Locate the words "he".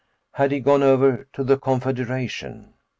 0.51-0.59